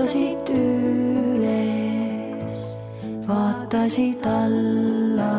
vaatasid 0.00 0.48
üles, 0.54 2.60
vaatasid 3.28 4.24
alla, 4.26 5.34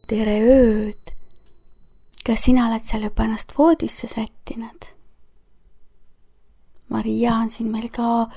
tere 0.08 0.38
ööd! 0.42 1.19
Kas 2.30 2.44
sina 2.46 2.68
oled 2.68 2.84
seal 2.86 3.02
juba 3.02 3.24
ennast 3.26 3.56
voodisse 3.58 4.06
sättinud? 4.06 4.84
Maria 6.88 7.32
on 7.34 7.48
siin 7.50 7.72
meil 7.72 7.88
ka 7.90 8.28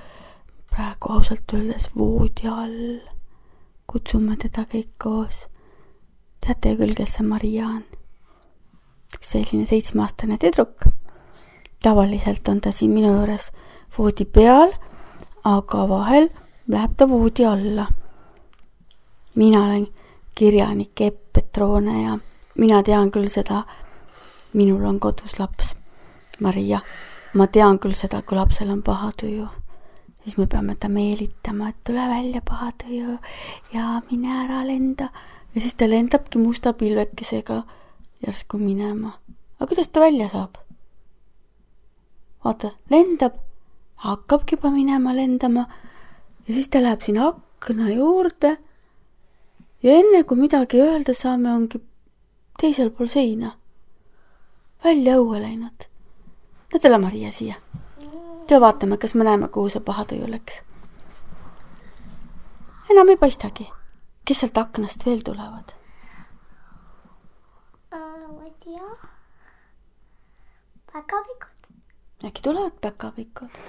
praegu 0.74 1.12
ausalt 1.14 1.54
öeldes 1.54 1.92
voodi 1.94 2.50
all. 2.50 3.04
kutsume 3.86 4.34
teda 4.42 4.64
kõik 4.72 4.90
koos. 4.98 5.44
teate 6.42 6.72
ju 6.72 6.80
küll, 6.80 6.96
kes 6.98 7.14
see 7.20 7.28
Maria 7.28 7.68
on? 7.68 7.84
üks 9.14 9.30
selline 9.36 9.70
seitsmeaastane 9.70 10.40
tüdruk. 10.42 10.90
tavaliselt 11.86 12.50
on 12.50 12.62
ta 12.66 12.74
siin 12.74 12.98
minu 12.98 13.14
juures 13.14 13.52
voodi 13.98 14.26
peal, 14.26 14.74
aga 15.46 15.86
vahel 15.90 16.32
läheb 16.68 16.98
ta 16.98 17.10
voodi 17.10 17.46
alla. 17.46 17.86
mina 19.36 19.66
olen 19.68 19.88
kirjanik 20.34 21.02
Epp 21.02 21.34
Petrone 21.34 22.02
ja 22.02 22.18
mina 22.58 22.84
tean 22.84 23.12
küll 23.14 23.30
seda, 23.30 23.64
minul 24.54 24.86
on 24.86 25.00
kodus 25.00 25.40
laps, 25.40 25.76
Maria. 26.40 26.80
ma 27.34 27.48
tean 27.48 27.80
küll 27.82 27.96
seda, 27.98 28.22
kui 28.22 28.38
lapsel 28.38 28.70
on 28.70 28.84
paha 28.86 29.10
tuju, 29.18 29.48
siis 30.24 30.38
me 30.38 30.46
peame 30.48 30.76
ta 30.78 30.90
meelitama, 30.90 31.70
et 31.70 31.80
tule 31.84 32.04
välja, 32.10 32.42
paha 32.46 32.72
tuju 32.84 33.18
ja 33.74 34.02
mine 34.12 34.36
ära 34.44 34.62
lenda. 34.68 35.10
ja 35.56 35.62
siis 35.62 35.76
ta 35.76 35.90
lendabki 35.90 36.38
musta 36.38 36.74
pilvekesega 36.74 37.64
järsku 38.26 38.58
minema. 38.58 39.18
aga 39.60 39.68
kuidas 39.68 39.88
ta 39.88 40.00
välja 40.00 40.30
saab? 40.30 40.58
vaata, 42.44 42.72
lendab, 42.90 43.40
hakkabki 43.96 44.56
juba 44.56 44.70
minema 44.72 45.16
lendama 45.16 45.66
ja 46.48 46.54
siis 46.54 46.70
ta 46.70 46.82
läheb 46.84 47.02
sinna 47.02 47.32
akna 47.32 47.90
juurde 47.90 48.58
ja 49.84 49.98
enne 49.98 50.24
kui 50.24 50.38
midagi 50.38 50.82
öelda 50.82 51.14
saame, 51.18 51.54
ongi 51.54 51.82
teisel 52.60 52.92
pool 52.92 53.08
seina 53.08 53.54
välja 54.84 55.18
õue 55.18 55.42
läinud. 55.42 55.88
no 56.74 56.80
tule, 56.80 56.98
Maria, 56.98 57.32
siia. 57.32 57.56
tule 58.48 58.60
vaatame, 58.62 58.98
kas 58.98 59.16
me 59.16 59.24
näeme, 59.24 59.48
kuhu 59.48 59.70
see 59.70 59.82
pahatuju 59.82 60.32
läks. 60.32 60.62
enam 62.92 63.10
ei 63.10 63.18
paistagi. 63.18 63.70
kes 64.26 64.40
sealt 64.40 64.58
aknast 64.58 65.06
veel 65.06 65.22
tulevad? 65.26 65.76
ma 67.92 68.44
ei 68.46 68.54
tea. 68.64 68.90
päkapikud. 70.94 71.72
äkki 72.26 72.42
tulevad 72.42 72.82
päkapikud? 72.82 73.64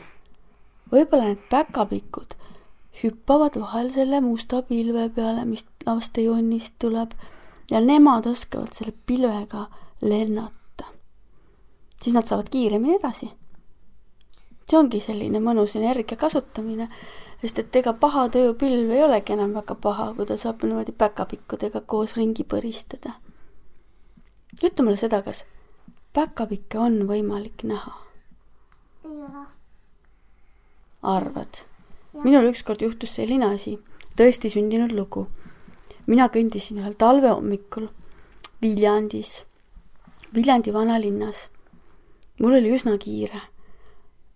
võib-olla 0.93 1.31
need 1.31 1.47
päkapikud 1.51 2.35
hüppavad 3.03 3.61
vahel 3.61 3.91
selle 3.93 4.21
musta 4.21 4.63
pilve 4.63 5.09
peale, 5.15 5.45
mis 5.45 5.65
lastejonnist 5.87 6.75
tuleb 6.79 7.15
ja 7.71 7.81
nemad 7.81 8.27
oskavad 8.27 8.73
selle 8.73 8.95
pilvega 9.07 9.67
lennata. 10.01 10.64
Siis 12.05 12.15
nad 12.15 12.29
saavad 12.29 12.51
kiiremini 12.53 12.99
edasi. 12.99 13.31
see 14.69 14.79
ongi 14.79 15.01
selline 15.01 15.41
mõnus 15.45 15.75
energia 15.77 16.17
kasutamine, 16.21 16.89
sest 17.41 17.59
et 17.61 17.77
ega 17.81 17.93
paha 18.01 18.29
tööpilv 18.33 18.93
ei 18.93 19.03
olegi 19.05 19.33
enam 19.33 19.53
väga 19.57 19.75
paha, 19.87 20.13
kui 20.17 20.27
ta 20.29 20.37
saab 20.41 20.65
niimoodi 20.65 20.93
päkapikkudega 20.93 21.81
koos 21.81 22.17
ringi 22.17 22.45
põristada. 22.45 23.17
ütle 24.63 24.85
mulle 24.85 25.01
seda, 25.01 25.23
kas 25.23 25.45
päkapikke 26.13 26.79
on 26.79 27.01
võimalik 27.09 27.65
näha? 27.65 27.97
arvad? 31.03 31.65
minul 32.25 32.53
ükskord 32.53 32.83
juhtus 32.85 33.17
selline 33.17 33.49
asi, 33.55 33.79
tõesti 34.17 34.53
sündinud 34.53 34.93
lugu. 34.93 35.27
mina 36.07 36.29
kõndisin 36.29 36.81
ühel 36.85 36.95
talvehommikul 37.01 37.89
Viljandis, 38.63 39.45
Viljandi 40.35 40.73
vanalinnas. 40.73 41.49
Mul 42.41 42.57
oli 42.59 42.73
üsna 42.75 42.97
kiire 42.99 43.41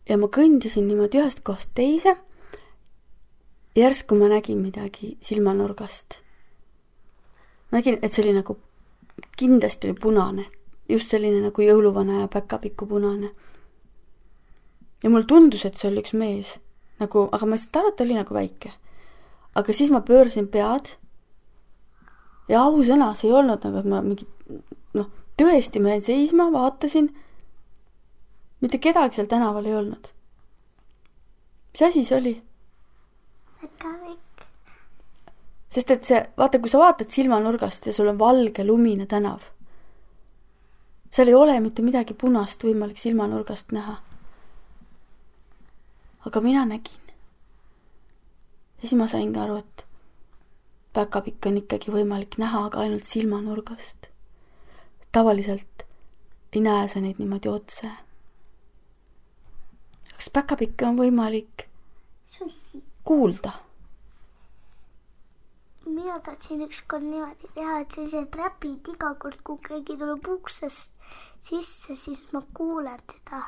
ja 0.09 0.17
ma 0.21 0.29
kõndisin 0.33 0.89
niimoodi 0.89 1.21
ühest 1.23 1.43
kohast 1.45 1.75
teise. 1.75 2.17
järsku 3.77 4.17
ma 4.19 4.29
nägin 4.29 4.63
midagi 4.63 5.17
silmanurgast. 5.21 6.23
ma 7.71 7.79
nägin, 7.79 7.99
et 8.03 8.13
see 8.13 8.25
oli 8.25 8.39
nagu, 8.39 8.59
kindlasti 9.37 9.91
oli 9.91 9.99
punane, 10.01 10.47
just 10.89 11.11
selline 11.11 11.43
nagu 11.43 11.63
jõuluvana 11.63 12.23
ja 12.23 12.29
päkapiku 12.29 12.87
punane. 12.87 13.31
ja 15.03 15.11
mulle 15.11 15.25
tundus, 15.25 15.65
et 15.65 15.75
see 15.75 15.91
oli 15.91 16.03
üks 16.03 16.15
mees 16.15 16.59
nagu, 16.99 17.29
aga 17.33 17.47
ma 17.47 17.55
ei 17.55 17.63
saanud 17.63 17.81
aru, 17.81 17.93
et 17.93 17.97
ta 17.97 18.05
oli 18.05 18.17
nagu 18.19 18.35
väike. 18.35 18.73
aga 19.55 19.73
siis 19.73 19.91
ma 19.91 20.01
pöörasin 20.01 20.49
pead 20.49 20.97
ja 22.49 22.65
ausõna, 22.65 23.13
see 23.15 23.29
ei 23.29 23.37
olnud 23.37 23.65
nagu, 23.65 23.83
et 23.83 23.89
ma 23.89 24.03
mingi 24.03 24.27
noh, 24.97 25.11
tõesti, 25.41 25.83
ma 25.83 25.97
jäin 25.97 26.05
seisma, 26.05 26.49
vaatasin. 26.55 27.11
Mitte 28.61 28.79
kedagi 28.79 29.15
seal 29.15 29.29
tänaval 29.31 29.67
ei 29.67 29.75
olnud. 29.75 30.09
mis 31.73 31.83
asi 31.83 32.05
see 32.05 32.19
oli? 32.19 32.35
päkapikk. 33.61 34.49
sest 35.69 35.91
et 35.91 36.05
see, 36.05 36.25
vaata, 36.39 36.59
kui 36.59 36.71
sa 36.71 36.79
vaatad 36.79 37.11
silmanurgast 37.11 37.87
ja 37.87 37.93
sul 37.93 38.09
on 38.09 38.19
valge 38.19 38.65
lumine 38.65 39.07
tänav, 39.07 39.51
seal 41.11 41.29
ei 41.29 41.35
ole 41.35 41.61
mitte 41.61 41.83
midagi 41.83 42.15
punast 42.15 42.65
võimalik 42.65 42.99
silmanurgast 42.99 43.73
näha 43.73 43.99
aga 46.29 46.41
mina 46.41 46.65
nägin. 46.67 47.05
ja 48.83 48.89
siis 48.89 48.95
ma 48.95 49.07
saingi 49.07 49.39
aru, 49.41 49.57
et 49.57 49.85
päkapikk 50.93 51.47
on 51.47 51.57
ikkagi 51.63 51.93
võimalik 51.95 52.37
näha, 52.39 52.67
aga 52.69 52.83
ainult 52.85 53.07
silmanurgast. 53.09 54.11
tavaliselt 55.13 55.87
ei 56.53 56.61
näe 56.65 56.89
sa 56.89 57.01
neid 57.01 57.19
niimoodi 57.19 57.49
otse. 57.49 57.91
Kas 60.19 60.31
päkapikke 60.35 60.87
on 60.89 60.99
võimalik 60.99 61.69
sussi. 62.27 62.83
kuulda? 63.07 63.53
mina 65.89 66.21
tahtsin 66.21 66.63
ükskord 66.67 67.03
niimoodi 67.03 67.49
teha, 67.55 67.79
et 67.81 67.95
sellised 67.95 68.35
räpid 68.37 68.91
iga 68.93 69.15
kord, 69.23 69.39
kui 69.47 69.57
keegi 69.69 69.97
tuleb 70.01 70.27
uksest 70.35 70.99
sisse, 71.41 71.97
siis 71.97 72.21
ma 72.33 72.43
kuulen 72.55 73.01
teda. 73.13 73.41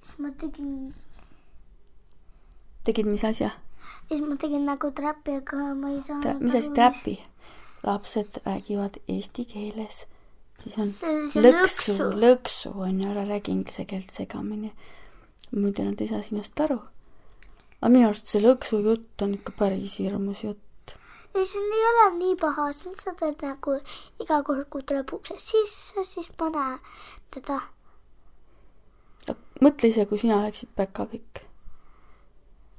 siis 0.00 0.18
ma 0.18 0.34
tegin, 0.42 0.74
tegid 2.84 3.08
mis 3.08 3.24
asja? 3.24 3.54
siis 4.08 4.20
ma 4.26 4.36
tegin 4.36 4.66
nagu 4.68 4.92
trappi, 4.92 5.38
aga 5.40 5.72
ma 5.78 5.94
ei 5.94 6.02
saanud 6.04 6.44
mis 6.44 6.58
asi 6.60 6.74
trappi? 6.76 7.16
lapsed 7.86 8.42
räägivad 8.44 9.00
eesti 9.08 9.44
keeles, 9.54 10.04
siis 10.62 10.78
on 10.78 10.92
See- 10.92 11.30
see 11.32 11.42
lõksu, 11.42 11.92
lõksu. 11.94 12.06
lõksu 12.24 12.72
on 12.76 13.00
ju, 13.02 13.10
ära 13.10 13.24
räägi 13.28 13.50
inglise 13.54 13.84
keelt 13.84 14.10
segamini. 14.10 14.72
muidu 15.52 15.84
nad 15.84 16.00
ei 16.00 16.08
saa 16.08 16.22
sinust 16.22 16.60
aru. 16.60 16.80
aga 17.80 17.88
minu 17.92 18.08
arust 18.08 18.26
see 18.26 18.40
lõksu 18.42 18.82
jutt 18.84 19.22
on 19.22 19.34
ikka 19.34 19.52
päris 19.58 19.98
hirmus 19.98 20.42
jutt. 20.44 20.96
ei, 21.34 21.44
see 21.46 21.60
ei 21.60 21.84
ole 21.90 22.06
nii 22.18 22.36
paha, 22.36 22.72
see 22.72 22.90
on 22.90 22.96
seda 22.96 23.30
nagu 23.42 23.80
iga 24.20 24.42
kord, 24.42 24.66
kui 24.70 24.82
tuleb 24.82 25.12
uksest 25.12 25.40
sisse, 25.52 26.04
siis 26.04 26.30
ma 26.40 26.48
näen 26.50 26.78
teda. 27.30 27.60
mõtle 29.60 29.88
ise, 29.88 30.06
kui 30.06 30.18
sina 30.18 30.38
oleksid 30.42 30.68
päkapikk. 30.76 31.44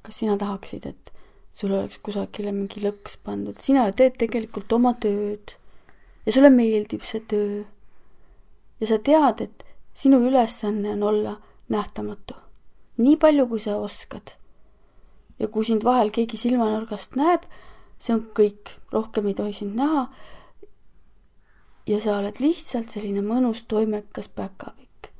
kas 0.02 0.14
sina 0.18 0.36
tahaksid, 0.36 0.86
et 0.86 1.12
sul 1.52 1.72
oleks 1.72 1.98
kusagile 1.98 2.52
mingi 2.52 2.80
lõks 2.80 3.16
pandud, 3.24 3.58
sina 3.60 3.86
ju 3.88 3.92
teed 3.98 4.16
tegelikult 4.18 4.72
oma 4.72 4.94
tööd. 4.94 5.56
Ja 6.30 6.34
sulle 6.34 6.50
meeldib 6.54 7.02
see 7.02 7.24
töö. 7.26 7.64
ja 8.80 8.86
sa 8.86 9.00
tead, 9.02 9.40
et 9.42 9.64
sinu 9.98 10.20
ülesanne 10.22 10.92
on 10.92 11.02
olla 11.02 11.32
nähtamatu. 11.68 12.34
nii 12.96 13.16
palju, 13.16 13.46
kui 13.46 13.58
sa 13.58 13.74
oskad. 13.76 14.36
ja 15.38 15.48
kui 15.48 15.64
sind 15.64 15.82
vahel 15.84 16.12
keegi 16.14 16.36
silmanurgast 16.36 17.18
näeb, 17.18 17.48
see 17.98 18.14
on 18.14 18.22
kõik, 18.38 18.76
rohkem 18.92 19.26
ei 19.26 19.34
tohi 19.34 19.52
sind 19.58 19.74
näha. 19.74 20.06
ja 21.86 22.00
sa 22.00 22.20
oled 22.20 22.38
lihtsalt 22.38 22.94
selline 22.94 23.26
mõnus 23.26 23.64
toimekas 23.66 24.30
päkapikk. 24.30 25.10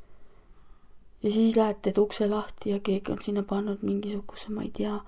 ja 1.27 1.31
siis 1.31 1.59
lähed, 1.59 1.83
teed 1.83 1.99
ukse 1.99 2.31
lahti 2.31 2.71
ja 2.71 2.79
keegi 2.79 3.19
on 3.19 3.23
sinna 3.23 3.43
pannud 3.43 3.83
mingisuguse, 3.83 4.55
ma 4.55 4.63
ei 4.63 4.71
tea, 4.71 5.01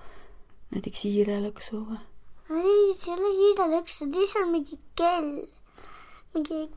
näiteks 0.75 1.07
hiirelõksu 1.07 1.85
või? 1.87 2.05
ei, 2.51 2.87
see 2.91 3.15
ei 3.15 3.19
ole 3.21 3.35
hiirelõks, 3.39 4.01
see 4.01 4.11
on 4.11 4.17
lihtsalt 4.19 4.51
mingi 4.51 4.81
kell. 4.99 5.35
Mingi 6.33 6.69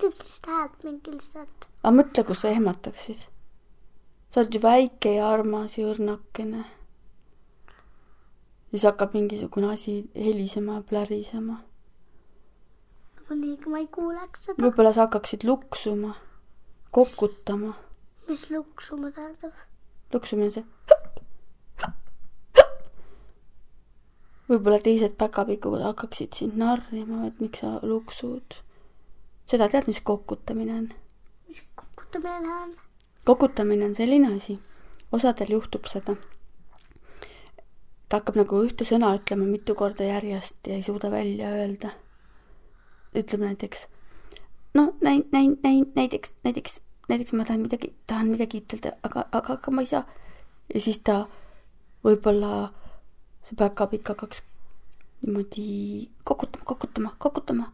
teeb 0.00 0.16
sellist 0.16 0.46
häält 0.50 0.84
mingi 0.86 1.14
lihtsalt. 1.14 1.66
aga 1.82 1.94
mõtle, 1.98 2.24
kus 2.28 2.42
sa 2.42 2.52
ehmataksid. 2.52 3.26
sa 4.30 4.40
oled 4.42 4.54
ju 4.54 4.60
väike 4.62 5.14
ja 5.16 5.30
armas 5.32 5.78
ja 5.78 5.86
õrnakene. 5.90 6.64
siis 8.70 8.86
hakkab 8.88 9.16
mingisugune 9.16 9.72
asi 9.72 9.96
helisema 10.14 10.80
ja 10.80 10.86
plärisema. 10.90 11.60
mõniga 13.28 13.72
ma 13.72 13.82
ei 13.82 13.88
kuuleks 13.98 14.48
seda. 14.48 14.62
võib-olla 14.62 14.92
sa 14.92 15.06
hakkaksid 15.08 15.44
luksuma, 15.44 16.14
kokutama. 16.90 17.74
mis 18.28 18.48
luksuma 18.50 19.10
tähendab? 19.10 19.52
luksumine 20.12 20.52
on 20.52 20.56
see. 20.60 20.64
Võib-olla 24.50 24.78
teised 24.82 25.16
päkapikud 25.18 25.82
hakkaksid 25.82 26.36
sind 26.38 26.56
narrima, 26.60 27.26
et 27.26 27.40
miks 27.42 27.62
sa 27.64 27.76
luksud. 27.82 28.60
seda 29.46 29.68
tead, 29.70 29.86
mis 29.90 30.00
kokutamine 30.00 30.78
on? 30.80 30.88
mis 31.48 31.62
kokutamine 31.74 32.54
on? 32.62 32.74
kokutamine 33.24 33.84
on 33.84 33.94
selline 33.94 34.34
asi, 34.36 34.58
osadel 35.12 35.50
juhtub 35.56 35.86
seda. 35.90 36.16
ta 38.08 38.20
hakkab 38.20 38.38
nagu 38.42 38.62
ühte 38.62 38.86
sõna 38.86 39.14
ütlema 39.18 39.48
mitu 39.50 39.74
korda 39.74 40.06
järjest 40.06 40.66
ja 40.66 40.78
ei 40.78 40.82
suuda 40.82 41.10
välja 41.10 41.50
öelda. 41.50 41.90
ütleb 43.14 43.46
näiteks, 43.48 43.88
no 44.74 44.92
näin-, 45.02 45.26
näin-, 45.32 45.58
näin-, 45.62 45.90
näiteks, 45.94 46.36
näiteks, 46.44 46.80
näiteks 47.08 47.32
ma 47.32 47.44
tahan 47.44 47.66
midagi, 47.66 47.94
tahan 48.06 48.30
midagi 48.30 48.62
ütelda, 48.62 48.94
aga, 49.02 49.26
aga, 49.32 49.58
aga 49.58 49.70
ma 49.70 49.82
ei 49.82 49.90
saa. 49.90 50.06
ja 50.74 50.80
siis 50.80 51.02
ta 51.02 51.24
võib-olla 52.04 52.70
see 53.46 53.56
päkapikk 53.58 54.08
hakkaks 54.12 54.42
niimoodi 55.22 56.10
kokutama, 56.24 56.64
kokutama, 56.64 57.14
kokutama. 57.18 57.72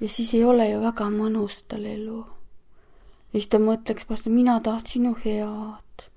ja 0.00 0.08
siis 0.08 0.34
ei 0.34 0.44
ole 0.44 0.70
ju 0.70 0.80
väga 0.80 1.10
mõnus 1.10 1.60
tal 1.68 1.84
elu. 1.84 2.24
ja 3.32 3.40
siis 3.40 3.50
ta 3.50 3.58
mõtleks 3.58 4.06
et 4.08 4.26
mina 4.26 4.60
tahtsin 4.60 5.04
ju 5.10 5.14
head. 5.24 6.08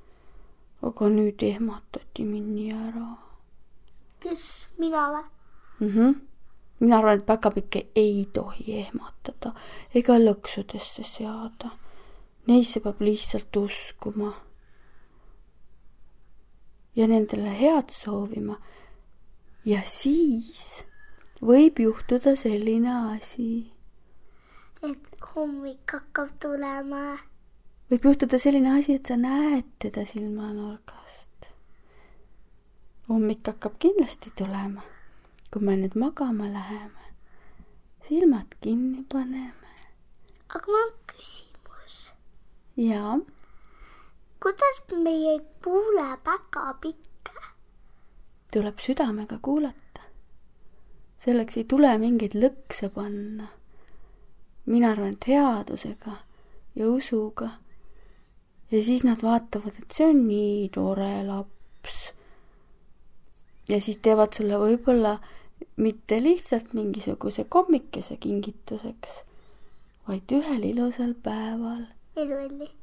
aga 0.81 1.09
nüüd 1.09 1.43
ehmatati 1.43 2.23
mind 2.23 2.55
nii 2.55 2.71
ära 2.71 3.07
kes, 4.23 4.67
mina 4.77 5.07
või? 5.11 5.23
mm. 5.79 5.89
-hmm. 5.89 6.15
mina 6.79 6.97
arvan, 6.97 7.17
et 7.17 7.25
päkapikke 7.25 7.87
ei 7.95 8.25
tohi 8.33 8.79
ehmatada 8.79 9.53
ega 9.95 10.17
lõksudesse 10.19 11.03
seada. 11.03 11.77
Neisse 12.47 12.79
peab 12.79 13.01
lihtsalt 13.01 13.55
uskuma 13.55 14.33
ja 16.95 17.07
nendele 17.07 17.49
head 17.59 17.89
soovima. 17.89 18.57
ja 19.65 19.81
siis 19.85 20.83
võib 21.41 21.79
juhtuda 21.79 22.35
selline 22.35 22.93
asi. 23.15 23.73
et 24.83 25.21
hommik 25.35 25.91
hakkab 25.91 26.33
tulema. 26.39 27.17
võib 27.91 28.09
juhtuda 28.09 28.39
selline 28.39 28.77
asi, 28.79 28.99
et 28.99 29.07
sa 29.07 29.17
näed 29.17 29.69
teda 29.79 30.05
silmanurgast. 30.05 31.53
hommik 33.09 33.47
hakkab 33.47 33.79
kindlasti 33.79 34.33
tulema, 34.37 34.83
kui 35.51 35.61
me 35.61 35.77
nüüd 35.81 35.97
magama 35.99 36.49
läheme, 36.51 37.13
silmad 38.07 38.59
kinni 38.61 39.05
paneme. 39.09 39.77
aga 40.49 40.65
mul 40.67 40.83
on 40.85 40.99
küsimus. 41.15 42.11
jaa 42.77 43.17
kuidas 44.43 45.03
meie 45.03 45.31
ei 45.31 45.41
kuule 45.63 46.17
päkapikke? 46.23 47.31
tuleb 48.53 48.79
südamega 48.79 49.37
kuulata. 49.41 50.01
selleks 51.17 51.57
ei 51.57 51.63
tule 51.63 51.97
mingeid 51.97 52.35
lõkse 52.35 52.89
panna. 52.95 53.47
mina 54.65 54.91
arvan, 54.91 55.15
et 55.15 55.27
headusega 55.27 56.17
ja 56.75 56.89
usuga. 56.89 57.49
ja 58.71 58.83
siis 58.83 59.03
nad 59.07 59.23
vaatavad, 59.23 59.79
et 59.79 59.95
see 59.95 60.09
on 60.09 60.21
nii 60.27 60.69
tore 60.75 61.23
laps. 61.23 61.97
ja 63.69 63.81
siis 63.81 64.03
teevad 64.03 64.35
sulle 64.35 64.59
võib-olla 64.59 65.17
mitte 65.75 66.19
lihtsalt 66.23 66.73
mingisuguse 66.73 67.47
kommikese 67.47 68.19
kingituseks, 68.19 69.19
vaid 70.07 70.39
ühel 70.41 70.71
ilusal 70.75 71.15
päeval. 71.15 71.85
Elvelli 72.15 72.82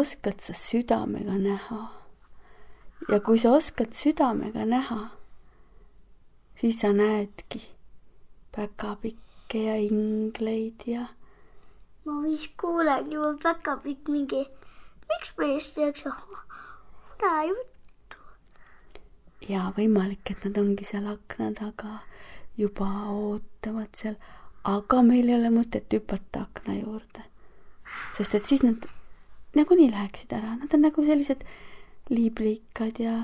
oskad 0.00 0.40
sa 0.40 0.54
südamega 0.56 1.38
näha. 1.38 1.80
ja 3.08 3.20
kui 3.20 3.38
sa 3.38 3.52
oskad 3.56 3.92
südamega 3.96 4.64
näha, 4.66 5.00
siis 6.60 6.80
sa 6.80 6.92
näedki 6.92 7.62
päkapikke 8.56 9.62
ja 9.64 9.76
ingleid 9.76 10.86
ja. 10.86 11.06
ma 12.04 12.22
vist 12.22 12.52
kuulen 12.60 13.12
juba 13.12 13.32
päkapikk 13.42 14.08
mingi, 14.08 14.44
miks 15.08 15.32
meist 15.38 15.74
tehakse 15.74 16.12
unejuttu. 17.14 18.20
ja 19.48 19.70
võimalik, 19.76 20.30
et 20.30 20.44
nad 20.44 20.60
ongi 20.60 20.84
seal 20.84 21.08
akna 21.12 21.52
taga, 21.56 21.98
juba 22.58 22.88
ootavad 23.14 23.92
seal, 23.96 24.16
aga 24.64 25.02
meil 25.02 25.28
ei 25.28 25.38
ole 25.38 25.52
mõtet 25.54 25.92
hüpata 25.96 26.46
akna 26.48 26.80
juurde. 26.80 27.26
sest 28.16 28.34
et 28.34 28.46
siis 28.46 28.62
nad 28.66 28.88
nagunii 29.56 29.90
läheksid 29.90 30.32
ära, 30.32 30.54
nad 30.56 30.74
on 30.74 30.84
nagu 30.86 31.04
sellised 31.04 31.44
liiblikad 32.10 33.00
ja 33.02 33.16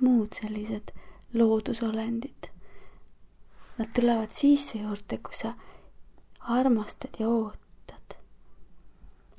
muud 0.00 0.36
sellised 0.36 0.92
loodusolendid. 1.34 2.50
Nad 3.78 3.90
tulevad 3.94 4.30
siis 4.30 4.68
su 4.70 4.78
juurde, 4.78 5.18
kui 5.18 5.34
sa 5.34 5.54
armastad 6.40 7.16
ja 7.18 7.28
ootad. 7.28 8.18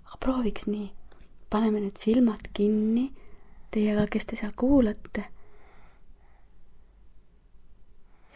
aga 0.05 0.17
prooviks 0.19 0.67
nii, 0.67 0.89
paneme 1.49 1.79
nüüd 1.79 1.97
silmad 1.97 2.49
kinni, 2.53 3.11
teiega, 3.71 4.07
kes 4.11 4.25
te 4.25 4.35
seal 4.35 4.51
kuulate. 4.55 5.25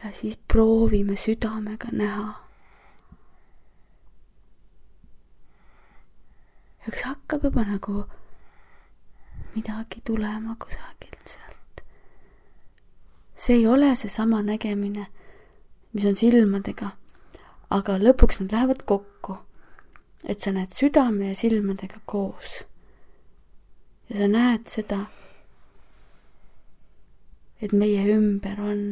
ja 0.03 0.12
siis 0.15 0.38
proovime 0.48 1.17
südamega 1.19 1.91
näha 1.91 2.49
ja 6.86 6.91
kas 6.91 7.03
hakkab 7.03 7.43
juba 7.43 7.63
nagu 7.67 8.03
midagi 9.55 10.01
tulema 10.05 10.55
kusagilt 10.59 11.27
sealt. 11.27 11.83
see 13.36 13.55
ei 13.55 13.67
ole 13.67 13.95
seesama 13.95 14.41
nägemine, 14.41 15.07
mis 15.93 16.05
on 16.05 16.15
silmadega, 16.15 16.91
aga 17.69 17.98
lõpuks 17.98 18.41
nad 18.41 18.51
lähevad 18.51 18.83
kokku. 18.86 19.38
et 20.25 20.39
sa 20.39 20.51
näed 20.51 20.71
südame 20.75 21.27
ja 21.27 21.36
silmadega 21.36 22.00
koos. 22.05 22.63
ja 24.09 24.17
sa 24.17 24.27
näed 24.27 24.67
seda, 24.67 25.05
et 27.62 27.71
meie 27.74 28.07
ümber 28.15 28.62
on 28.62 28.83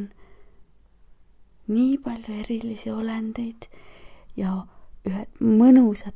nii 1.68 1.98
palju 1.98 2.40
erilisi 2.44 2.92
olendeid 2.92 3.68
ja 4.38 4.64
ühed 5.08 5.44
mõnusad 5.44 6.16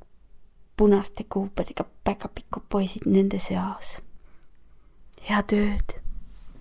punaste 0.82 1.24
kuupadega 1.30 1.84
päkapikud 2.04 2.64
poisid 2.70 3.04
nende 3.06 3.38
seas. 3.40 3.90
head 5.30 5.54
ööd. 5.54 5.94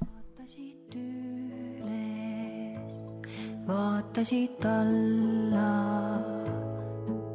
vaatasid 0.00 0.97
üles, 1.00 2.99
vaatasid 3.69 4.67
alla, 4.73 5.71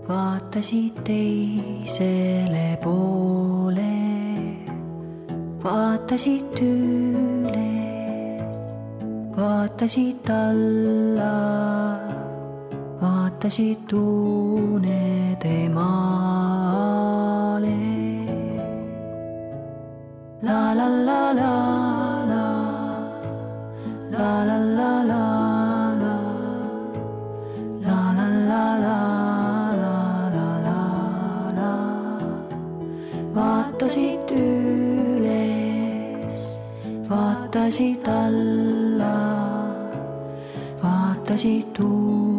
vaatasid 0.09 0.99
teisele 1.09 2.67
poole, 2.83 3.97
vaatasid 5.65 6.61
üles, 6.67 8.61
vaatasid 9.39 10.29
alla 10.37 11.33
vaatasid 13.45 13.93
unede 13.93 15.69
maale. 15.69 17.77
la 20.41 20.73
la 20.79 20.87
la 21.07 21.21
la 21.39 21.53
la 22.31 22.45
la 24.13 24.29
la 24.49 24.57
la 24.77 24.91
la 25.09 25.11
la 25.11 25.23
la 26.05 26.15
la 27.85 27.99
la 28.49 28.63
la 28.83 28.97
la 29.83 29.97
la 30.37 30.49
la 30.67 30.81
la 31.57 31.71
vaatasid 33.35 34.29
üles, 34.41 36.41
vaatasid 37.11 38.05
alla, 38.21 39.17
vaatasid 40.81 41.65
tuule. 41.77 42.34